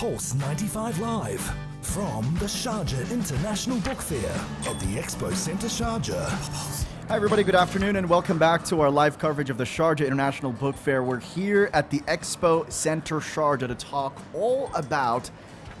Pulse 0.00 0.32
95 0.32 0.98
Live 0.98 1.54
from 1.82 2.24
the 2.38 2.46
Sharjah 2.46 3.10
International 3.10 3.78
Book 3.80 4.00
Fair 4.00 4.30
at 4.66 4.80
the 4.80 4.96
Expo 4.96 5.30
Centre 5.34 5.66
Sharjah. 5.66 6.26
Hi, 7.08 7.16
everybody. 7.16 7.42
Good 7.42 7.54
afternoon, 7.54 7.96
and 7.96 8.08
welcome 8.08 8.38
back 8.38 8.64
to 8.64 8.80
our 8.80 8.90
live 8.90 9.18
coverage 9.18 9.50
of 9.50 9.58
the 9.58 9.64
Sharjah 9.64 10.06
International 10.06 10.52
Book 10.52 10.74
Fair. 10.74 11.02
We're 11.02 11.20
here 11.20 11.68
at 11.74 11.90
the 11.90 11.98
Expo 12.00 12.72
Center 12.72 13.20
Sharjah 13.20 13.68
to 13.68 13.74
talk 13.74 14.22
all 14.32 14.70
about 14.74 15.30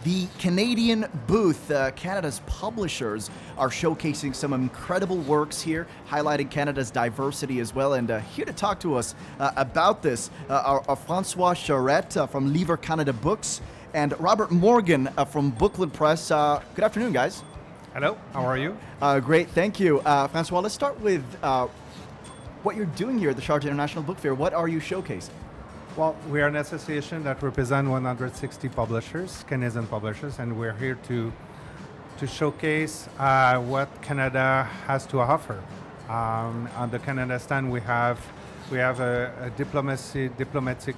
the 0.04 0.26
Canadian 0.38 1.06
booth. 1.26 1.70
Uh, 1.70 1.90
Canada's 1.92 2.40
publishers 2.46 3.30
are 3.56 3.68
showcasing 3.68 4.34
some 4.34 4.52
incredible 4.52 5.18
works 5.18 5.62
here, 5.62 5.86
highlighting 6.08 6.50
Canada's 6.50 6.90
diversity 6.90 7.58
as 7.60 7.74
well. 7.74 7.94
And 7.94 8.10
uh, 8.10 8.20
here 8.20 8.44
to 8.44 8.52
talk 8.52 8.80
to 8.80 8.96
us 8.96 9.14
uh, 9.38 9.52
about 9.56 10.02
this 10.02 10.30
uh, 10.48 10.54
are, 10.64 10.84
are, 10.88 10.96
Francois 10.96 11.54
Charette 11.54 12.16
uh, 12.16 12.26
from 12.26 12.52
Livres 12.52 12.80
Canada 12.82 13.12
Books 13.12 13.60
and 13.94 14.18
Robert 14.20 14.50
Morgan 14.50 15.08
uh, 15.16 15.24
from 15.24 15.52
Bookland 15.52 15.92
Press. 15.92 16.28
good 16.28 16.84
afternoon, 16.84 17.12
guys. 17.12 17.42
Hello, 17.92 18.16
how 18.32 18.42
are 18.42 18.56
you? 18.56 18.76
Uh, 19.02 19.18
great, 19.18 19.48
thank 19.50 19.80
you. 19.80 19.98
Uh, 20.00 20.28
Francois, 20.28 20.60
let's 20.60 20.74
start 20.74 21.00
with 21.00 21.24
uh, 21.42 21.66
what 22.62 22.76
you're 22.76 22.86
doing 22.86 23.18
here 23.18 23.30
at 23.30 23.36
the 23.36 23.42
Sharjah 23.42 23.64
International 23.64 24.04
Book 24.04 24.18
Fair. 24.18 24.34
What 24.34 24.54
are 24.54 24.68
you 24.68 24.78
showcasing? 24.78 25.30
Well, 25.96 26.16
we 26.30 26.40
are 26.40 26.46
an 26.46 26.56
association 26.56 27.24
that 27.24 27.42
represents 27.42 27.88
160 27.90 28.68
publishers, 28.68 29.44
Canadian 29.48 29.86
publishers, 29.88 30.38
and 30.38 30.56
we're 30.58 30.74
here 30.74 30.94
to 31.08 31.32
to 32.18 32.26
showcase 32.26 33.08
uh, 33.18 33.58
what 33.58 33.88
Canada 34.02 34.68
has 34.86 35.06
to 35.06 35.20
offer. 35.20 35.58
Um, 36.08 36.68
on 36.76 36.90
the 36.90 36.98
Canada 36.98 37.38
stand, 37.40 37.72
we 37.72 37.80
have 37.80 38.20
we 38.70 38.78
have 38.78 39.00
a, 39.00 39.32
a 39.40 39.50
diplomacy 39.50 40.28
diplomatic 40.38 40.94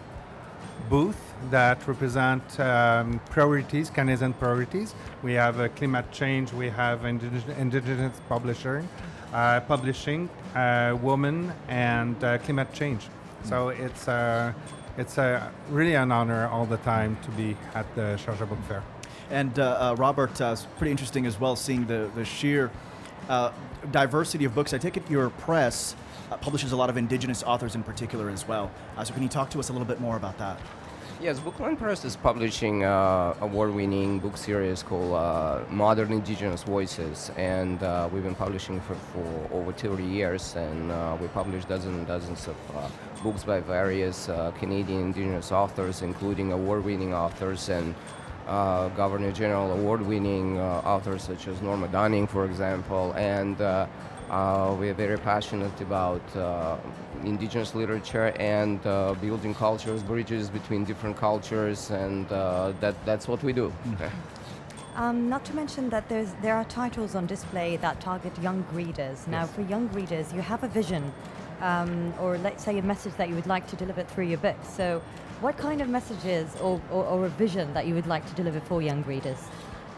booth 0.88 1.18
that 1.50 1.86
represent 1.86 2.42
um, 2.60 3.20
priorities, 3.30 3.90
Canadian 3.90 4.32
priorities. 4.34 4.94
We 5.22 5.32
have 5.34 5.60
uh, 5.60 5.68
climate 5.68 6.10
change, 6.12 6.52
we 6.52 6.68
have 6.68 7.04
indigenous, 7.04 7.44
indigenous 7.58 8.20
publishing, 8.28 8.88
uh, 9.32 9.60
publishing, 9.60 10.28
uh, 10.54 10.96
women, 11.00 11.52
and 11.68 12.22
uh, 12.22 12.38
climate 12.38 12.72
change. 12.72 13.08
So 13.44 13.70
it's 13.70 14.06
uh, 14.08 14.52
it's 14.98 15.18
uh, 15.18 15.50
really 15.70 15.94
an 15.94 16.12
honor 16.12 16.46
all 16.48 16.66
the 16.66 16.76
time 16.78 17.16
to 17.24 17.30
be 17.30 17.56
at 17.74 17.86
the 17.94 18.18
Sharjah 18.22 18.48
Book 18.48 18.58
Fair. 18.68 18.82
And 19.30 19.56
Robert, 19.98 20.38
it's 20.40 20.66
pretty 20.76 20.90
interesting 20.90 21.26
as 21.26 21.40
well 21.40 21.56
seeing 21.56 21.86
the 21.86 22.10
the 22.14 22.24
sheer 22.24 22.70
diversity 23.90 24.44
of 24.44 24.54
books. 24.54 24.72
I 24.74 24.78
take 24.78 24.96
it 24.96 25.08
your 25.10 25.30
press 25.30 25.96
uh, 26.30 26.36
publishes 26.38 26.72
a 26.72 26.76
lot 26.76 26.88
of 26.88 26.96
indigenous 26.96 27.42
authors 27.42 27.74
in 27.74 27.82
particular 27.82 28.30
as 28.30 28.48
well. 28.48 28.70
Uh, 28.96 29.04
so 29.04 29.12
can 29.12 29.22
you 29.22 29.28
talk 29.28 29.50
to 29.50 29.58
us 29.58 29.68
a 29.68 29.72
little 29.72 29.86
bit 29.86 30.00
more 30.00 30.16
about 30.16 30.38
that? 30.38 30.58
Yes, 31.20 31.38
Bookland 31.38 31.78
Press 31.78 32.04
is 32.04 32.16
publishing 32.16 32.84
uh, 32.84 33.36
award-winning 33.40 34.18
book 34.18 34.36
series 34.36 34.82
called 34.82 35.14
uh, 35.14 35.60
Modern 35.70 36.10
Indigenous 36.10 36.64
Voices, 36.64 37.30
and 37.36 37.80
uh, 37.80 38.08
we've 38.12 38.24
been 38.24 38.34
publishing 38.34 38.80
for, 38.80 38.96
for 38.96 39.48
over 39.52 39.72
30 39.72 40.02
years, 40.02 40.56
and 40.56 40.90
uh, 40.90 41.16
we 41.20 41.28
publish 41.28 41.64
dozens 41.66 41.96
and 41.96 42.08
dozens 42.08 42.48
of 42.48 42.56
uh, 42.74 42.88
books 43.22 43.44
by 43.44 43.60
various 43.60 44.28
uh, 44.28 44.50
Canadian 44.58 45.02
Indigenous 45.02 45.52
authors, 45.52 46.02
including 46.02 46.50
award-winning 46.50 47.14
authors 47.14 47.68
and 47.68 47.94
Governor 48.46 49.32
General 49.32 49.72
award-winning 49.72 50.58
authors 50.58 51.22
such 51.22 51.48
as 51.48 51.60
Norma 51.62 51.88
Dunning, 51.88 52.26
for 52.26 52.44
example, 52.44 53.12
and 53.16 53.60
uh, 54.32 54.74
we 54.80 54.88
are 54.88 54.94
very 54.94 55.18
passionate 55.18 55.78
about 55.82 56.22
uh, 56.36 56.78
indigenous 57.22 57.74
literature 57.74 58.32
and 58.38 58.84
uh, 58.86 59.14
building 59.20 59.54
cultures, 59.54 60.02
bridges 60.02 60.48
between 60.48 60.84
different 60.84 61.18
cultures, 61.18 61.90
and 61.90 62.32
uh, 62.32 62.72
that, 62.80 62.94
that's 63.04 63.28
what 63.28 63.42
we 63.42 63.52
do. 63.52 63.68
Mm-hmm. 63.86 64.06
Um, 64.94 65.30
not 65.30 65.42
to 65.46 65.56
mention 65.56 65.88
that 65.88 66.06
there's, 66.10 66.34
there 66.42 66.54
are 66.54 66.66
titles 66.66 67.14
on 67.14 67.24
display 67.24 67.78
that 67.78 67.98
target 68.02 68.38
young 68.42 68.62
readers. 68.74 69.26
Now, 69.26 69.44
yes. 69.44 69.52
for 69.52 69.62
young 69.62 69.88
readers, 69.88 70.30
you 70.34 70.42
have 70.42 70.64
a 70.64 70.68
vision, 70.68 71.14
um, 71.62 72.12
or 72.20 72.36
let's 72.38 72.62
say 72.62 72.78
a 72.78 72.82
message 72.82 73.14
that 73.16 73.28
you 73.28 73.34
would 73.34 73.46
like 73.46 73.66
to 73.68 73.76
deliver 73.76 74.02
through 74.02 74.26
your 74.26 74.38
books. 74.38 74.68
So, 74.68 75.00
what 75.40 75.56
kind 75.56 75.80
of 75.80 75.88
messages 75.88 76.54
or, 76.56 76.80
or, 76.90 77.04
or 77.04 77.26
a 77.26 77.28
vision 77.30 77.72
that 77.74 77.86
you 77.86 77.94
would 77.94 78.06
like 78.06 78.26
to 78.28 78.34
deliver 78.34 78.60
for 78.60 78.82
young 78.82 79.02
readers? 79.04 79.38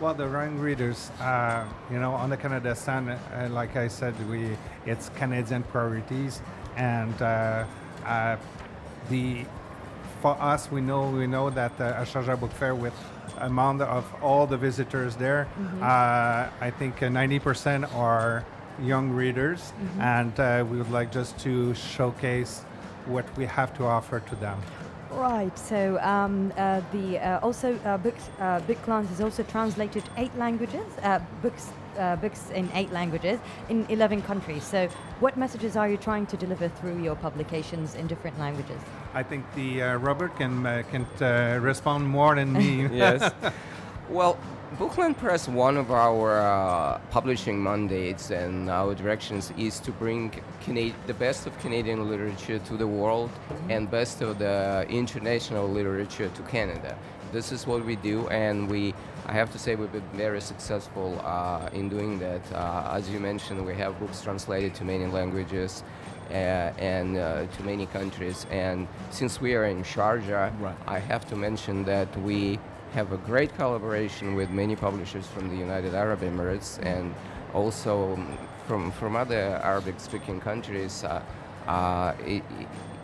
Well, 0.01 0.15
the 0.15 0.29
young 0.31 0.59
readers, 0.59 1.11
uh, 1.21 1.67
you 1.91 1.99
know, 1.99 2.13
on 2.13 2.31
the 2.31 2.37
Canada 2.37 2.75
stand, 2.75 3.11
uh, 3.11 3.49
like 3.51 3.77
I 3.77 3.89
said, 3.89 4.15
we 4.29 4.57
it's 4.87 5.09
Canadian 5.11 5.63
priorities, 5.65 6.41
and 6.77 7.21
uh, 7.21 7.65
uh 8.05 8.37
the 9.11 9.45
for 10.21 10.41
us, 10.41 10.71
we 10.71 10.81
know 10.81 11.11
we 11.11 11.27
know 11.27 11.51
that 11.51 11.77
the 11.79 11.85
Sharjah 12.11 12.39
Book 12.39 12.53
Fair 12.53 12.75
with 12.75 12.95
amount 13.39 13.83
of 13.83 14.05
all 14.23 14.47
the 14.47 14.57
visitors 14.57 15.17
there, 15.17 15.47
mm-hmm. 15.59 15.83
Uh, 15.83 16.67
I 16.67 16.71
think 16.79 16.99
90% 16.99 17.85
uh, 17.85 17.97
are 17.97 18.45
young 18.81 19.11
readers, 19.11 19.61
mm-hmm. 19.61 20.01
and 20.01 20.71
we 20.71 20.79
would 20.79 20.91
like 20.91 21.13
just 21.13 21.39
to 21.41 21.75
showcase 21.75 22.65
what 23.07 23.25
we 23.37 23.47
have 23.47 23.77
to 23.77 23.85
offer 23.85 24.21
to 24.21 24.37
them. 24.37 24.61
Right. 25.15 25.57
So 25.57 25.99
um, 26.01 26.53
uh, 26.57 26.81
the 26.93 27.19
uh, 27.19 27.39
also 27.41 27.79
uh, 27.85 27.99
books 27.99 28.31
uh, 28.41 28.61
Booklands 28.61 29.11
is 29.13 29.21
also 29.21 29.43
translated 29.45 30.03
eight 30.17 30.37
languages. 30.37 30.85
Uh, 31.03 31.21
books 31.41 31.71
uh, 31.99 32.17
books 32.17 32.51
in 32.51 32.69
eight 32.75 32.91
languages 32.91 33.39
in 33.69 33.87
11 33.89 34.23
countries. 34.23 34.65
So, 34.65 34.89
what 35.21 35.37
messages 35.37 35.77
are 35.77 35.89
you 35.89 35.97
trying 35.97 36.27
to 36.27 36.37
deliver 36.37 36.69
through 36.69 37.01
your 37.01 37.15
publications 37.15 37.95
in 37.95 38.09
different 38.09 38.37
languages? 38.41 38.81
I 39.15 39.23
think 39.23 39.45
the 39.55 39.81
Robert 39.81 40.37
can 40.37 40.65
can 40.91 41.07
respond 41.63 42.09
more 42.09 42.35
than 42.35 42.53
me. 42.53 42.89
yes. 42.93 43.33
Well, 44.11 44.37
Bookland 44.79 45.17
Press, 45.17 45.47
one 45.47 45.77
of 45.77 45.93
our 45.93 46.41
uh, 46.41 46.99
publishing 47.11 47.63
mandates 47.63 48.33
and 48.33 48.69
our 48.69 48.93
directions 48.93 49.53
is 49.57 49.79
to 49.79 49.93
bring 49.93 50.33
Cana- 50.63 50.93
the 51.07 51.15
best 51.15 51.47
of 51.47 51.57
Canadian 51.61 52.09
literature 52.09 52.59
to 52.59 52.77
the 52.77 52.87
world 52.87 53.31
and 53.69 53.89
best 53.89 54.21
of 54.21 54.41
the 54.41 54.85
international 54.89 55.69
literature 55.69 56.29
to 56.29 56.43
Canada. 56.43 56.99
This 57.31 57.53
is 57.53 57.69
what 57.69 57.85
we 57.85 57.95
do, 57.95 58.27
and 58.29 58.69
we, 58.69 58.95
I 59.27 59.33
have 59.33 59.53
to 59.53 59.61
say, 59.61 59.77
we've 59.77 59.93
been 59.93 60.03
very 60.15 60.41
successful 60.41 61.21
uh, 61.25 61.69
in 61.73 61.89
doing 61.89 62.19
that. 62.19 62.43
Uh, 62.53 62.95
as 62.97 63.09
you 63.09 63.21
mentioned, 63.21 63.65
we 63.65 63.75
have 63.75 63.97
books 64.01 64.23
translated 64.23 64.75
to 64.77 64.85
many 64.85 65.07
languages. 65.07 65.85
Uh, 66.31 66.73
and 66.79 67.19
uh, 67.19 67.47
to 67.47 67.63
many 67.65 67.85
countries. 67.85 68.47
And 68.51 68.89
since 69.11 69.43
we 69.43 69.55
are 69.55 69.67
in 69.67 69.83
Sharjah, 69.85 70.59
right. 70.59 70.75
I 70.87 70.99
have 70.99 71.29
to 71.29 71.37
mention 71.37 71.85
that 71.85 72.09
we 72.23 72.59
have 72.95 73.11
a 73.11 73.17
great 73.17 73.53
collaboration 73.57 74.37
with 74.37 74.51
many 74.51 74.77
publishers 74.77 75.27
from 75.27 75.49
the 75.49 75.57
United 75.57 75.95
Arab 75.95 76.21
Emirates 76.21 76.79
and 76.87 77.13
also 77.53 78.17
from, 78.69 78.93
from 78.93 79.17
other 79.17 79.61
Arabic 79.65 79.99
speaking 79.99 80.41
countries. 80.41 81.03
Uh, 81.03 81.21
uh, 81.67 82.15
it, 82.25 82.45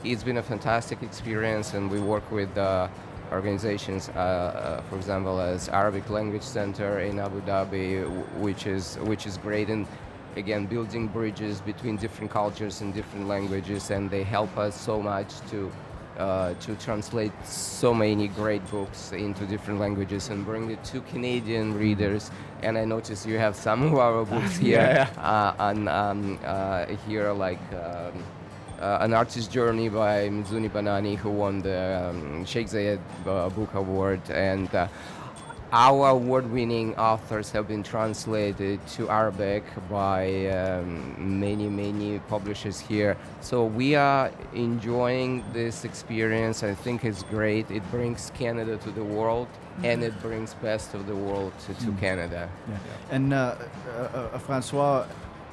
has 0.05 0.23
been 0.23 0.37
a 0.37 0.43
fantastic 0.43 1.03
experience, 1.03 1.75
and 1.75 1.91
we 1.91 1.99
work 1.99 2.31
with 2.31 2.56
uh, 2.56 2.87
organizations, 3.33 4.09
uh, 4.11 4.12
uh, 4.12 4.83
for 4.83 4.97
example, 4.97 5.41
as 5.41 5.69
Arabic 5.69 6.09
Language 6.09 6.43
Center 6.43 7.01
in 7.01 7.19
Abu 7.19 7.41
Dhabi, 7.43 8.07
which 8.39 8.67
is, 8.67 8.97
which 9.11 9.27
is 9.27 9.39
great. 9.39 9.69
And 9.69 9.89
again, 10.37 10.67
building 10.67 11.09
bridges 11.09 11.61
between 11.61 11.97
different 11.97 12.31
cultures 12.31 12.81
and 12.81 12.95
different 12.95 13.27
languages, 13.27 13.91
and 13.91 14.09
they 14.09 14.22
help 14.22 14.57
us 14.57 14.81
so 14.81 15.03
much 15.03 15.33
to 15.51 15.71
uh, 16.20 16.54
to 16.60 16.75
translate 16.76 17.32
so 17.44 17.94
many 17.94 18.28
great 18.28 18.64
books 18.70 19.12
into 19.12 19.47
different 19.47 19.81
languages 19.81 20.28
and 20.28 20.44
bring 20.44 20.70
it 20.70 20.84
to 20.84 21.00
Canadian 21.12 21.76
readers. 21.78 22.31
And 22.62 22.76
I 22.76 22.84
noticed 22.84 23.26
you 23.26 23.38
have 23.38 23.56
some 23.56 23.82
of 23.88 23.94
our 23.94 24.25
books 24.25 24.56
here 24.64 24.78
yeah, 24.78 25.09
yeah. 25.16 25.22
Uh, 25.22 25.54
on 25.59 25.88
um, 25.88 26.38
uh, 26.44 26.86
here, 27.09 27.32
like. 27.32 27.60
Um, 27.72 28.22
uh, 28.80 28.97
an 29.03 29.12
artist's 29.12 29.47
journey 29.47 29.91
by 29.91 30.26
Mizuni 30.30 30.70
Banani, 30.70 31.14
who 31.14 31.28
won 31.28 31.60
the 31.60 32.09
um, 32.09 32.47
Sheikh 32.47 32.66
Zayed 32.66 32.98
uh, 33.26 33.50
Book 33.50 33.75
Award, 33.75 34.22
and 34.30 34.75
uh, 34.75 34.88
our 35.72 36.09
award-winning 36.09 36.97
authors 36.97 37.51
have 37.53 37.69
been 37.69 37.83
translated 37.83 38.84
to 38.89 39.09
Arabic 39.09 39.63
by 39.89 40.47
um, 40.47 41.39
many, 41.39 41.69
many 41.69 42.19
publishers 42.21 42.81
here. 42.81 43.17
So 43.41 43.65
we 43.65 43.95
are 43.95 44.33
enjoying 44.53 45.45
this 45.53 45.84
experience. 45.84 46.65
I 46.65 46.75
think 46.75 47.05
it's 47.05 47.22
great. 47.22 47.71
It 47.71 47.89
brings 47.91 48.31
Canada 48.34 48.78
to 48.78 48.91
the 48.91 49.05
world, 49.05 49.47
mm-hmm. 49.47 49.84
and 49.84 50.03
it 50.03 50.21
brings 50.21 50.55
best 50.55 50.95
of 50.95 51.07
the 51.07 51.15
world 51.15 51.53
to, 51.67 51.75
to 51.75 51.81
mm-hmm. 51.81 51.99
Canada. 51.99 52.51
Yeah. 52.69 52.77
And 53.11 53.33
uh, 53.33 53.57
uh, 53.89 54.28
uh 54.34 54.39
Francois, 54.39 55.07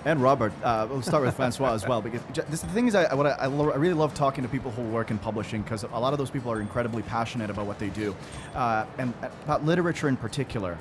and 0.06 0.22
Robert. 0.22 0.54
Uh, 0.64 0.88
we'll 0.90 1.02
start 1.02 1.24
with 1.24 1.36
Francois 1.36 1.74
as 1.74 1.88
well 1.88 2.02
because 2.02 2.22
this, 2.50 2.62
the 2.62 2.68
thing 2.68 2.88
is, 2.88 2.96
I, 2.96 3.14
what 3.14 3.28
I, 3.28 3.32
I, 3.32 3.46
lo- 3.48 3.72
I, 3.72 3.76
really 3.76 3.94
love 3.94 4.14
talking 4.14 4.44
to 4.44 4.50
people 4.50 4.72
who 4.72 4.84
work 4.84 5.12
in 5.12 5.18
publishing 5.18 5.62
because 5.62 5.84
a 5.84 6.00
lot 6.00 6.14
of 6.14 6.20
those 6.20 6.30
people 6.30 6.52
are 6.52 6.62
incredibly 6.62 7.04
passionate 7.04 7.50
about 7.50 7.66
what 7.66 7.80
they 7.80 7.90
do, 7.90 8.16
uh, 8.56 8.86
and 8.98 9.14
about 9.44 9.66
literature 9.66 10.08
in 10.08 10.18
particular. 10.18 10.78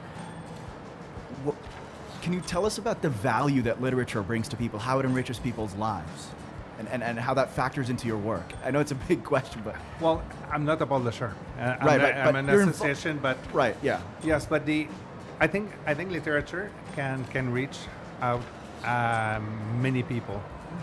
can 2.22 2.32
you 2.32 2.40
tell 2.40 2.66
us 2.66 2.78
about 2.78 3.02
the 3.02 3.10
value 3.10 3.62
that 3.62 3.80
literature 3.80 4.22
brings 4.22 4.48
to 4.48 4.56
people, 4.56 4.78
how 4.78 4.98
it 4.98 5.04
enriches 5.06 5.38
people's 5.38 5.74
lives? 5.74 6.28
and, 6.78 6.88
and, 6.88 7.02
and 7.02 7.18
how 7.18 7.34
that 7.34 7.50
factors 7.50 7.90
into 7.90 8.06
your 8.06 8.18
work? 8.18 8.52
I 8.64 8.70
know 8.70 8.80
it's 8.80 8.90
a 8.92 8.96
big 8.96 9.24
question, 9.32 9.62
but 9.64 9.76
Well, 10.00 10.22
I'm 10.50 10.64
not 10.64 10.80
a 10.82 10.86
publisher. 10.86 11.34
Uh, 11.58 11.76
I'm, 11.80 11.86
Right, 11.86 12.00
a- 12.00 12.04
right, 12.04 12.16
I'm 12.16 12.36
an 12.36 12.48
association, 12.48 13.18
but 13.22 13.38
right, 13.52 13.76
yeah, 13.82 14.00
yes, 14.22 14.46
but 14.46 14.66
the 14.66 14.88
I 15.40 15.46
think 15.46 15.70
I 15.86 15.94
think 15.94 16.10
literature 16.10 16.70
can 16.94 17.24
can 17.26 17.52
reach 17.52 17.78
out 18.22 18.42
um, 18.86 19.82
many 19.82 20.02
people, 20.02 20.42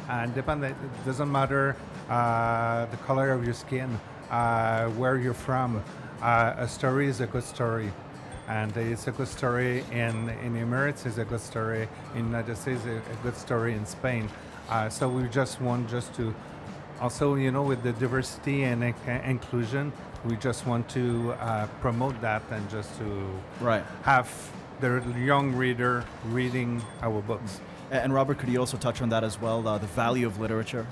and 0.10 0.34
depend. 0.36 0.64
It 0.64 0.76
doesn't 1.06 1.32
matter 1.32 1.76
uh, 2.10 2.86
the 2.88 2.98
color 2.98 3.32
of 3.32 3.44
your 3.46 3.54
skin, 3.54 4.00
uh, 4.30 4.90
where 4.90 5.18
you're 5.18 5.34
from. 5.34 5.84
Uh, 6.22 6.54
a 6.58 6.68
story 6.68 7.08
is 7.08 7.22
a 7.22 7.28
good 7.28 7.44
story, 7.44 7.92
and 8.48 8.76
it's 8.78 9.08
a 9.08 9.12
good 9.12 9.28
story 9.28 9.84
in 9.92 10.30
in 10.44 10.54
the 10.54 10.60
Emirates. 10.60 11.06
It's 11.06 11.18
a 11.18 11.26
good 11.26 11.42
story 11.42 11.88
in 12.16 12.26
United 12.26 12.58
States. 12.58 12.86
A, 12.86 12.98
a 12.98 13.24
good 13.24 13.38
story 13.38 13.74
in 13.74 13.86
Spain. 13.86 14.30
Uh, 14.70 14.90
so 14.90 15.10
we 15.10 15.28
just 15.30 15.60
want 15.62 15.90
just 15.90 16.14
to 16.16 16.34
also, 17.02 17.36
you 17.36 17.52
know, 17.52 17.64
with 17.64 17.84
the 17.84 17.92
diversity 17.94 18.64
and 18.64 18.82
inc- 18.82 19.28
inclusion, 19.28 19.92
we 20.24 20.38
just 20.38 20.66
want 20.66 20.88
to 20.90 21.34
uh, 21.34 21.68
promote 21.82 22.20
that 22.22 22.42
and 22.50 22.70
just 22.70 22.98
to 22.98 23.28
right. 23.60 23.84
have 24.04 24.30
the 24.80 25.04
young 25.18 25.54
reader 25.54 26.06
reading 26.26 26.82
our 27.02 27.22
books. 27.22 27.60
And 27.94 28.12
Robert, 28.12 28.40
could 28.40 28.50
you 28.50 28.60
also 28.60 28.76
touch 28.76 29.04
on 29.04 29.10
that 29.10 29.24
as 29.24 29.40
well? 29.40 29.68
Uh, 29.68 29.78
the 29.78 29.86
value 29.86 30.26
of 30.26 30.40
literature. 30.40 30.88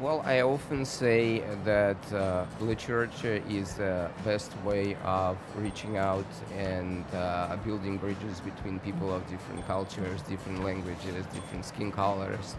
Well, 0.00 0.22
I 0.24 0.40
often 0.40 0.84
say 0.84 1.44
that 1.64 2.12
uh, 2.12 2.46
literature 2.60 3.40
is 3.48 3.74
the 3.74 4.10
best 4.24 4.50
way 4.64 4.96
of 5.04 5.38
reaching 5.56 5.96
out 5.96 6.26
and 6.56 7.04
uh, 7.14 7.56
building 7.64 7.96
bridges 7.96 8.40
between 8.40 8.80
people 8.80 9.14
of 9.14 9.24
different 9.30 9.64
cultures, 9.68 10.20
different 10.22 10.64
languages, 10.64 11.24
different 11.32 11.64
skin 11.64 11.92
colors. 11.92 12.56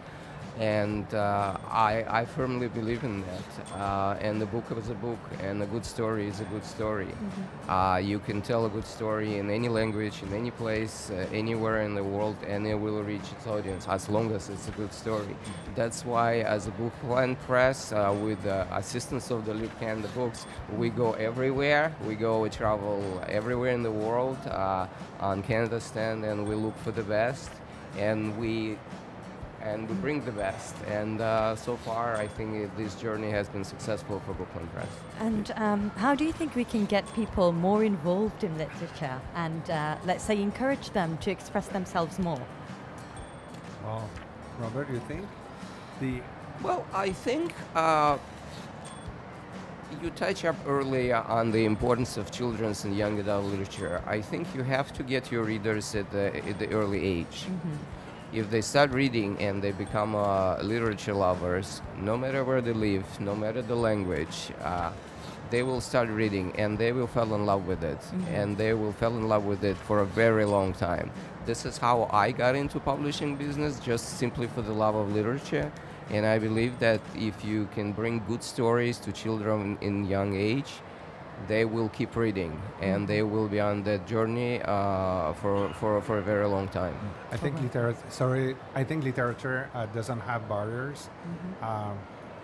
And 0.58 1.14
uh, 1.14 1.58
I, 1.70 2.06
I 2.10 2.26
firmly 2.26 2.68
believe 2.68 3.04
in 3.04 3.22
that. 3.22 3.80
Uh, 3.80 4.18
and 4.20 4.42
the 4.42 4.46
book 4.46 4.66
is 4.78 4.90
a 4.90 4.94
book, 4.96 5.20
and 5.42 5.64
a 5.64 5.66
good 5.66 5.86
story 5.86 6.28
is 6.28 6.42
a 6.42 6.46
good 6.46 6.66
story. 6.66 7.08
Uh, 7.68 8.02
you 8.04 8.20
can 8.20 8.42
tell 8.42 8.66
a 8.66 8.70
good 8.70 8.86
story 8.86 9.38
in 9.38 9.50
any 9.50 9.70
language, 9.70 10.22
in 10.22 10.34
any 10.34 10.52
place, 10.52 11.12
uh, 11.12 11.28
anywhere 11.32 11.82
in 11.84 11.96
the 11.96 12.04
world, 12.04 12.36
and 12.46 12.68
it 12.68 12.76
will 12.76 13.02
reach 13.04 13.32
its 13.32 13.48
audience 13.48 13.88
as 13.88 14.10
long 14.10 14.32
as 14.34 14.50
it's 14.50 14.68
a 14.68 14.72
good 14.72 14.92
story. 14.92 15.36
That's 15.76 16.04
why, 16.04 16.40
as 16.40 16.68
a 16.68 16.72
Bookland 16.72 17.40
Press, 17.48 17.94
uh, 17.94 18.14
with 18.22 18.42
the 18.44 18.68
assistance 18.76 19.32
of 19.32 19.46
the 19.46 19.54
Livres 19.54 19.80
Canada 19.80 20.10
Books, 20.10 20.46
we 20.76 20.90
go 20.90 21.14
everywhere. 21.14 21.96
We 22.06 22.16
go, 22.16 22.42
we 22.42 22.50
travel 22.50 23.24
everywhere 23.30 23.72
in 23.72 23.84
the 23.84 23.92
world 23.92 24.38
uh, 24.48 24.88
on 25.22 25.42
Canada 25.44 25.80
stand, 25.80 26.26
and 26.26 26.48
we 26.48 26.56
look 26.56 26.78
for 26.80 26.92
the 26.92 27.04
best, 27.04 27.50
and 27.98 28.38
we 28.38 28.78
and 29.62 29.88
we 29.90 29.96
bring 29.96 30.24
the 30.26 30.32
best. 30.32 30.76
And 30.88 31.22
uh, 31.22 31.56
so 31.56 31.78
far, 31.78 32.16
I 32.16 32.28
think 32.28 32.76
this 32.78 32.96
journey 32.96 33.30
has 33.32 33.50
been 33.50 33.64
successful 33.64 34.22
for 34.26 34.34
Bookland 34.34 34.72
Press. 34.74 34.88
And 35.20 35.52
um, 35.56 35.92
how 35.98 36.16
do 36.16 36.24
you 36.24 36.32
think 36.32 36.56
we 36.56 36.64
can 36.64 36.86
get 36.86 37.12
people 37.14 37.52
more 37.52 37.84
involved 37.84 38.44
in 38.44 38.58
literature 38.58 39.20
and, 39.36 39.70
uh, 39.70 39.98
let's 40.06 40.24
say, 40.24 40.42
encourage 40.42 40.92
them 40.92 41.18
to 41.20 41.32
express 41.32 41.68
themselves 41.68 42.20
more? 42.20 42.42
Well, 43.84 44.10
Robert, 44.60 44.90
you 44.90 45.00
think? 45.08 45.26
The 46.00 46.22
Well, 46.62 46.86
I 46.94 47.12
think 47.12 47.54
uh, 47.76 48.18
you 50.02 50.10
touch 50.12 50.46
up 50.46 50.56
earlier 50.68 51.18
on 51.28 51.52
the 51.52 51.66
importance 51.66 52.18
of 52.18 52.32
children's 52.32 52.86
and 52.86 52.96
young 52.96 53.20
adult 53.20 53.46
literature. 53.46 54.02
I 54.06 54.22
think 54.22 54.48
you 54.56 54.64
have 54.64 54.94
to 54.94 55.04
get 55.04 55.32
your 55.32 55.44
readers 55.44 55.96
at 55.96 56.10
the, 56.12 56.36
at 56.48 56.60
the 56.60 56.70
early 56.72 57.04
age. 57.04 57.48
If 58.32 58.52
they 58.52 58.62
start 58.62 58.92
reading 58.92 59.38
and 59.40 59.60
they 59.60 59.72
become 59.72 60.16
uh, 60.16 60.58
literature 60.62 61.16
lovers, 61.16 61.82
no 61.98 62.16
matter 62.16 62.44
where 62.44 62.62
they 62.62 62.74
live, 62.74 63.04
no 63.20 63.36
matter 63.36 63.64
the 63.64 63.76
language, 63.76 64.52
uh, 64.62 64.92
they 65.50 65.64
will 65.64 65.82
start 65.82 66.10
reading 66.10 66.54
and 66.56 66.78
they 66.78 66.92
will 66.92 67.08
fall 67.08 67.34
in 67.34 67.48
love 67.48 67.66
with 67.66 67.84
it. 67.84 67.98
And 68.32 68.56
they 68.56 68.74
will 68.74 68.94
fall 68.94 69.18
in 69.18 69.28
love 69.28 69.46
with 69.46 69.64
it 69.64 69.78
for 69.78 70.02
a 70.02 70.06
very 70.06 70.46
long 70.46 70.74
time. 70.74 71.10
This 71.48 71.66
is 71.66 71.80
how 71.80 72.08
I 72.12 72.32
got 72.32 72.56
into 72.56 72.80
publishing 72.80 73.36
business, 73.36 73.80
just 73.80 74.20
simply 74.20 74.46
for 74.46 74.62
the 74.62 74.74
love 74.74 74.94
of 74.94 75.12
literature. 75.12 75.72
And 76.12 76.24
I 76.24 76.38
believe 76.38 76.78
that 76.80 77.02
if 77.16 77.44
you 77.44 77.68
can 77.74 77.94
bring 77.94 78.24
good 78.28 78.44
stories 78.44 79.00
to 79.00 79.12
children 79.12 79.78
in 79.82 80.06
young 80.06 80.36
age, 80.36 80.72
they 81.48 81.66
will 81.66 81.90
keep 81.90 82.16
reading 82.16 82.60
and 82.82 83.08
they 83.08 83.24
will 83.24 83.48
be 83.48 83.60
on 83.60 83.84
that 83.84 84.06
journey 84.08 84.62
uh, 84.64 85.34
for, 85.34 85.74
for, 85.74 86.02
for 86.02 86.18
a 86.18 86.22
very 86.22 86.48
long 86.48 86.68
time. 86.68 86.96
I 87.32 87.38
think 87.38 87.62
literature. 87.62 87.98
Sorry, 88.10 88.56
I 88.76 88.84
think 88.84 89.04
literature 89.04 89.70
uh, 89.74 89.86
doesn't 89.88 90.22
have 90.22 90.48
barriers. 90.48 91.10
Um, 91.62 91.98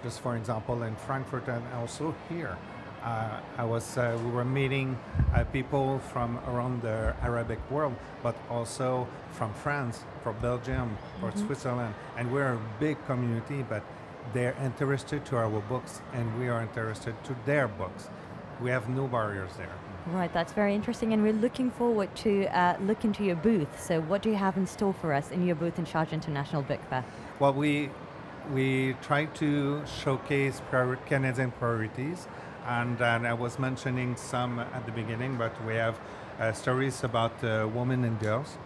just 0.03 0.21
for 0.21 0.35
example, 0.35 0.83
in 0.83 0.95
Frankfurt 0.95 1.47
and 1.47 1.63
also 1.73 2.13
here, 2.29 2.57
uh, 3.03 3.39
I 3.57 3.63
was 3.63 3.97
uh, 3.97 4.17
we 4.23 4.31
were 4.31 4.45
meeting 4.45 4.97
uh, 5.33 5.43
people 5.45 5.99
from 6.11 6.39
around 6.47 6.81
the 6.81 7.15
Arabic 7.21 7.59
world, 7.69 7.95
but 8.23 8.35
also 8.49 9.07
from 9.31 9.53
France, 9.53 10.03
from 10.23 10.35
Belgium, 10.39 10.97
or 11.21 11.31
Switzerland, 11.35 11.93
and 12.17 12.31
we're 12.31 12.53
a 12.53 12.59
big 12.79 12.97
community. 13.05 13.63
But 13.67 13.83
they're 14.33 14.55
interested 14.63 15.23
to 15.25 15.37
our 15.37 15.49
books, 15.49 16.01
and 16.13 16.39
we 16.39 16.49
are 16.49 16.61
interested 16.61 17.13
to 17.25 17.35
their 17.45 17.67
books. 17.67 18.09
We 18.61 18.69
have 18.69 18.89
no 18.89 19.07
barriers 19.07 19.51
there. 19.57 19.73
Right, 20.07 20.31
that's 20.31 20.53
very 20.53 20.75
interesting, 20.75 21.13
and 21.13 21.23
we're 21.23 21.33
looking 21.33 21.71
forward 21.71 22.15
to 22.17 22.45
uh, 22.55 22.77
look 22.81 23.03
into 23.03 23.23
your 23.23 23.35
booth. 23.35 23.81
So, 23.81 24.01
what 24.01 24.21
do 24.21 24.29
you 24.29 24.35
have 24.35 24.55
in 24.55 24.67
store 24.67 24.93
for 24.93 25.13
us 25.13 25.31
in 25.31 25.45
your 25.47 25.55
booth 25.55 25.79
in 25.79 25.85
Sharjah 25.85 26.11
International 26.11 26.61
Book 26.61 26.79
Fair? 26.89 27.03
Well, 27.39 27.53
we 27.53 27.89
we 28.53 28.95
try 29.01 29.25
to 29.25 29.83
showcase 29.85 30.61
prior- 30.69 30.97
Canadian 31.07 31.51
priorities, 31.51 32.27
and, 32.67 33.01
and 33.01 33.27
I 33.27 33.33
was 33.33 33.57
mentioning 33.57 34.15
some 34.15 34.59
at 34.59 34.85
the 34.85 34.91
beginning, 34.91 35.37
but 35.37 35.53
we 35.65 35.73
have 35.73 35.99
uh, 36.39 36.51
stories 36.51 37.03
about 37.03 37.43
uh, 37.43 37.67
women 37.73 38.03
and 38.03 38.19
girls. 38.19 38.57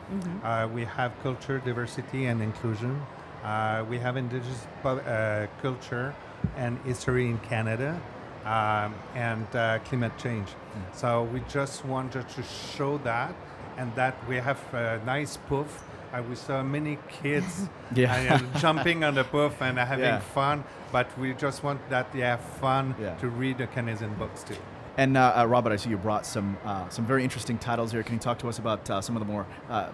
Uh, 0.44 0.68
we 0.74 0.83
have 0.85 1.12
culture, 1.24 1.59
diversity, 1.59 2.25
and 2.25 2.42
inclusion. 2.42 3.01
Uh, 3.44 3.85
we 3.89 3.97
have 3.97 4.18
indigenous 4.18 4.68
uh, 4.83 5.47
culture 5.62 6.13
and 6.57 6.77
history 6.80 7.27
in 7.27 7.38
Canada. 7.39 8.00
Um, 8.49 8.95
and 9.13 9.45
uh, 9.55 9.77
climate 9.85 10.17
change. 10.17 10.47
So 10.91 11.23
we 11.31 11.41
just 11.47 11.85
wanted 11.85 12.27
to 12.29 12.41
show 12.75 12.97
that, 12.99 13.31
and 13.77 13.93
that 13.95 14.15
we 14.27 14.37
have 14.37 14.57
a 14.73 14.99
nice 15.05 15.37
poof. 15.37 15.83
Uh, 16.11 16.23
we 16.27 16.35
saw 16.35 16.63
many 16.63 16.97
kids 17.21 17.69
Yeah. 17.95 18.39
uh, 18.55 18.59
jumping 18.59 19.03
on 19.03 19.13
the 19.13 19.23
poof 19.23 19.61
and 19.61 19.77
having 19.91 20.05
Yeah. 20.05 20.19
fun, 20.33 20.63
but 20.91 21.05
we 21.19 21.33
just 21.35 21.63
want 21.63 21.79
that 21.89 22.11
they 22.11 22.21
have 22.21 22.41
fun 22.59 22.95
Yeah. 22.99 23.13
to 23.21 23.27
read 23.29 23.59
the 23.59 23.67
Canadian 23.67 24.15
books 24.15 24.41
too. 24.43 24.55
And 24.97 25.15
uh, 25.15 25.33
uh, 25.37 25.45
Robert, 25.45 25.71
I 25.71 25.75
see 25.75 25.91
you 25.91 25.97
brought 25.97 26.25
some 26.25 26.57
uh, 26.65 26.89
some 26.89 27.05
very 27.05 27.23
interesting 27.23 27.59
titles 27.59 27.91
here. 27.91 28.01
Can 28.03 28.15
you 28.15 28.19
talk 28.19 28.39
to 28.39 28.49
us 28.49 28.57
about 28.57 28.89
uh, 28.89 28.99
some 29.01 29.15
of 29.15 29.19
the 29.19 29.31
more 29.31 29.45
uh, 29.69 29.89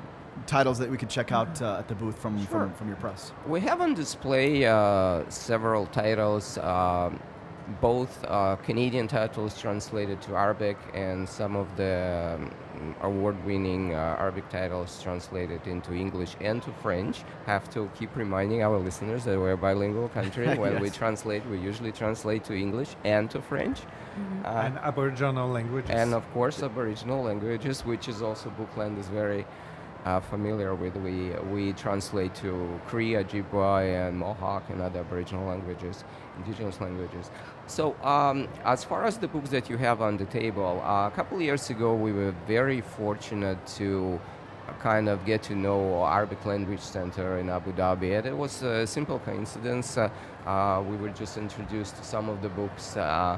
titles 0.48 0.78
that 0.80 0.90
we 0.90 0.98
could 0.98 1.10
check 1.10 1.32
out 1.34 1.62
uh, 1.62 1.80
at 1.80 1.88
the 1.90 1.96
booth 1.96 2.18
from, 2.18 2.38
Sure. 2.40 2.48
from 2.48 2.74
from 2.74 2.88
your 2.88 2.98
press? 2.98 3.34
We 3.48 3.60
have 3.68 3.82
on 3.82 3.94
display 3.96 4.66
uh, 4.66 5.30
several 5.30 5.86
titles, 5.88 6.58
um, 6.60 7.20
both 7.82 8.24
uh, 8.26 8.56
Canadian 8.58 9.08
titles 9.08 9.60
translated 9.60 10.22
to 10.24 10.36
Arabic 10.36 10.78
and 10.94 11.28
some 11.28 11.56
of 11.56 11.68
the 11.76 12.38
um, 12.38 12.96
award-winning 13.02 13.94
uh, 13.94 14.18
Arabic 14.20 14.48
titles 14.50 15.02
translated 15.02 15.66
into 15.66 15.94
English 15.94 16.36
and 16.42 16.62
to 16.64 16.72
French. 16.84 17.24
Have 17.46 17.70
to 17.72 17.90
keep 17.98 18.16
reminding 18.16 18.62
our 18.62 18.78
listeners 18.78 19.24
that 19.26 19.38
we're 19.38 19.54
a 19.54 19.58
bilingual 19.58 20.10
country. 20.10 20.48
when 20.58 20.80
we 20.80 20.90
translate, 20.90 21.46
we 21.48 21.60
usually 21.60 21.92
translate 21.92 22.44
to 22.46 22.54
English 22.54 22.96
and 23.04 23.30
to 23.32 23.42
French. 23.42 23.80
Uh, 24.44 24.48
and 24.48 24.78
Aboriginal 24.78 25.50
languages. 25.50 25.90
and 25.90 26.14
of 26.14 26.24
course 26.34 26.64
Aboriginal 26.64 27.24
languages, 27.24 27.86
which 27.86 28.08
is 28.08 28.22
also 28.22 28.50
Bookland 28.52 28.98
is 28.98 29.08
very 29.08 29.46
uh, 30.06 30.20
familiar 30.20 30.74
with. 30.76 30.96
We 30.96 31.32
we 31.52 31.74
translate 31.74 32.34
to 32.36 32.80
Cree, 32.88 33.14
Ojibwa, 33.14 34.08
and 34.08 34.18
Mohawk 34.18 34.70
and 34.70 34.82
other 34.82 35.00
Aboriginal 35.00 35.48
languages, 35.48 36.04
indigenous 36.38 36.80
languages. 36.80 37.32
So 37.68 37.96
um, 38.04 38.48
as 38.64 38.84
far 38.84 39.06
as 39.06 39.18
the 39.18 39.28
books 39.28 39.50
that 39.50 39.70
you 39.70 39.78
have 39.78 40.02
on 40.02 40.18
the 40.18 40.26
table, 40.26 40.82
uh, 40.84 41.08
a 41.08 41.12
couple 41.12 41.42
years 41.42 41.70
ago 41.70 41.96
we 41.96 42.12
were 42.12 42.34
very 42.48 42.82
fortunate 42.82 43.66
to 43.80 44.20
kind 44.80 45.08
of 45.10 45.26
get 45.26 45.44
to 45.44 45.56
know 45.56 46.06
Arabic 46.06 46.46
Language 46.46 46.80
Center 46.80 47.38
in 47.40 47.50
Abu 47.50 47.72
Dhabi, 47.74 48.18
and 48.18 48.26
it 48.26 48.38
was 48.38 48.64
a 48.64 48.86
simple 48.88 49.20
coincidence. 49.20 49.98
Uh, 49.98 50.10
uh, 50.46 50.84
we 50.88 50.96
were 50.98 51.10
just 51.10 51.38
introduced 51.38 51.96
to 51.98 52.04
some 52.04 52.30
of 52.30 52.42
the 52.42 52.50
books. 52.50 52.98
Uh, 52.98 53.38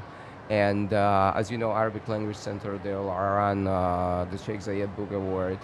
and 0.50 0.94
uh, 0.94 1.32
as 1.36 1.50
you 1.50 1.58
know, 1.58 1.72
Arabic 1.72 2.08
Language 2.08 2.36
Center, 2.36 2.78
they 2.78 2.92
are 2.92 3.40
on 3.40 3.66
uh, 3.66 4.26
the 4.30 4.38
Sheikh 4.38 4.60
Zayed 4.60 4.94
Book 4.96 5.12
Award. 5.12 5.58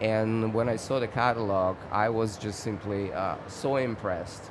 And 0.00 0.52
when 0.54 0.68
I 0.68 0.76
saw 0.76 0.98
the 1.00 1.08
catalog, 1.08 1.76
I 1.90 2.08
was 2.08 2.36
just 2.36 2.60
simply 2.60 3.12
uh, 3.12 3.36
so 3.46 3.76
impressed. 3.76 4.50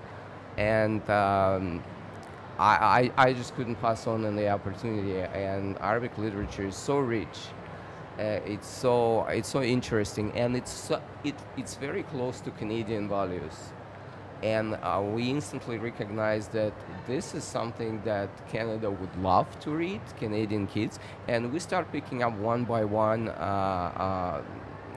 And 0.57 1.01
um, 1.09 1.83
I, 2.59 3.11
I, 3.17 3.27
I 3.29 3.33
just 3.33 3.55
couldn't 3.55 3.75
pass 3.77 4.07
on 4.07 4.35
the 4.35 4.49
opportunity. 4.49 5.19
And 5.21 5.77
Arabic 5.79 6.17
literature 6.17 6.67
is 6.67 6.75
so 6.75 6.99
rich. 6.99 7.37
Uh, 8.19 8.39
it's 8.45 8.67
so 8.67 9.23
it's 9.25 9.49
so 9.49 9.61
interesting, 9.63 10.31
and 10.33 10.55
it's 10.55 10.71
so, 10.71 11.01
it, 11.23 11.33
it's 11.57 11.75
very 11.75 12.03
close 12.03 12.41
to 12.41 12.51
Canadian 12.51 13.07
values. 13.09 13.71
and 14.43 14.75
uh, 14.81 15.01
we 15.03 15.29
instantly 15.29 15.77
recognized 15.77 16.51
that 16.53 16.73
this 17.07 17.35
is 17.35 17.43
something 17.43 18.01
that 18.03 18.29
Canada 18.49 18.89
would 18.89 19.15
love 19.17 19.47
to 19.59 19.71
read, 19.71 20.01
Canadian 20.17 20.67
kids, 20.67 20.99
and 21.27 21.51
we 21.53 21.59
start 21.59 21.91
picking 21.91 22.23
up 22.23 22.33
one 22.37 22.63
by 22.65 22.83
one 22.83 23.29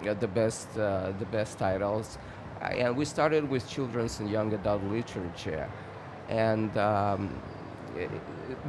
uh, 0.06 0.14
the 0.14 0.28
best 0.28 0.68
uh, 0.78 1.12
the 1.18 1.26
best 1.26 1.58
titles, 1.58 2.18
uh, 2.60 2.66
and 2.66 2.96
we 2.96 3.04
started 3.04 3.48
with 3.48 3.68
children's 3.68 4.20
and 4.20 4.30
young 4.30 4.52
adult 4.52 4.82
literature, 4.84 5.68
and. 6.28 6.76
Um, 6.76 7.42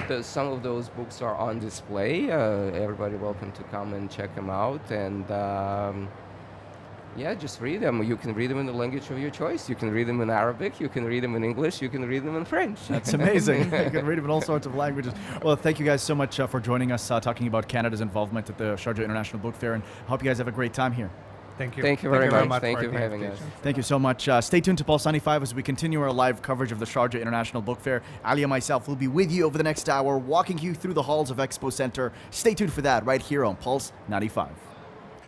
the, 0.07 0.23
some 0.23 0.47
of 0.47 0.63
those 0.63 0.89
books 0.89 1.21
are 1.21 1.35
on 1.35 1.59
display. 1.59 2.31
Uh, 2.31 2.71
everybody 2.73 3.15
welcome 3.15 3.51
to 3.53 3.63
come 3.63 3.93
and 3.93 4.09
check 4.09 4.35
them 4.35 4.49
out. 4.49 4.91
And 4.91 5.29
um, 5.31 6.07
yeah, 7.15 7.33
just 7.33 7.61
read 7.61 7.81
them. 7.81 8.03
You 8.03 8.17
can 8.17 8.33
read 8.33 8.49
them 8.49 8.59
in 8.59 8.65
the 8.65 8.73
language 8.73 9.09
of 9.09 9.17
your 9.17 9.29
choice. 9.29 9.69
You 9.69 9.75
can 9.75 9.89
read 9.89 10.07
them 10.07 10.21
in 10.21 10.29
Arabic. 10.29 10.79
You 10.79 10.89
can 10.89 11.05
read 11.05 11.23
them 11.23 11.35
in 11.35 11.43
English. 11.43 11.81
You 11.81 11.89
can 11.89 12.05
read 12.05 12.23
them 12.23 12.35
in 12.35 12.45
French. 12.45 12.87
That's 12.87 13.13
amazing. 13.13 13.63
you 13.63 13.89
can 13.89 14.05
read 14.05 14.17
them 14.17 14.25
in 14.25 14.31
all 14.31 14.41
sorts 14.41 14.65
of 14.65 14.75
languages. 14.75 15.13
Well, 15.41 15.55
thank 15.55 15.79
you 15.79 15.85
guys 15.85 16.01
so 16.01 16.13
much 16.13 16.39
uh, 16.39 16.47
for 16.47 16.59
joining 16.59 16.91
us, 16.91 17.09
uh, 17.09 17.19
talking 17.19 17.47
about 17.47 17.67
Canada's 17.67 18.01
involvement 18.01 18.49
at 18.49 18.57
the 18.57 18.75
Sharjah 18.75 19.03
International 19.03 19.39
Book 19.39 19.55
Fair, 19.55 19.73
and 19.73 19.83
hope 20.07 20.23
you 20.23 20.29
guys 20.29 20.37
have 20.39 20.47
a 20.47 20.51
great 20.51 20.73
time 20.73 20.91
here. 20.91 21.09
Thank 21.57 21.77
you. 21.77 21.83
Thank 21.83 22.03
you 22.03 22.09
very, 22.09 22.29
very 22.29 22.45
much. 22.45 22.61
Thank 22.61 22.81
you 22.81 22.87
for 22.87 22.93
the 22.93 22.99
having 22.99 23.25
us. 23.25 23.39
Thank 23.61 23.77
you 23.77 23.83
so 23.83 23.97
much. 23.97 24.27
Uh, 24.27 24.41
stay 24.41 24.59
tuned 24.59 24.77
to 24.79 24.83
Pulse 24.83 25.05
95 25.05 25.43
as 25.43 25.55
we 25.55 25.63
continue 25.63 26.01
our 26.01 26.11
live 26.11 26.41
coverage 26.41 26.71
of 26.71 26.79
the 26.79 26.85
Sharjah 26.85 27.21
International 27.21 27.61
Book 27.61 27.79
Fair. 27.79 28.01
Ali 28.25 28.43
and 28.43 28.49
myself 28.49 28.87
will 28.87 28.95
be 28.95 29.07
with 29.07 29.31
you 29.31 29.45
over 29.45 29.57
the 29.57 29.63
next 29.63 29.87
hour, 29.87 30.17
walking 30.17 30.57
you 30.57 30.73
through 30.73 30.93
the 30.93 31.03
halls 31.03 31.31
of 31.31 31.37
Expo 31.37 31.71
Center. 31.71 32.11
Stay 32.31 32.53
tuned 32.53 32.73
for 32.73 32.81
that 32.81 33.05
right 33.05 33.21
here 33.21 33.45
on 33.45 33.55
Pulse 33.55 33.93
95. 34.09 34.49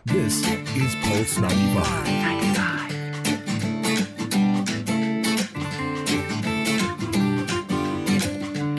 This 0.04 0.46
is 0.46 0.94
Pulse 1.02 1.38
95. 1.38 2.98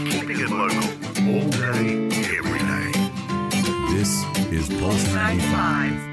Keeping 0.10 0.40
it 0.40 0.50
local 0.50 0.84
all 1.30 1.50
day, 1.50 2.08
every 2.38 2.60
day. 2.60 2.92
This 3.94 4.24
is 4.52 4.70
Pulse 4.80 5.14
95. 5.14 6.09